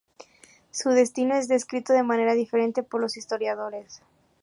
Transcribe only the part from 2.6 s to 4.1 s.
por los historiadores.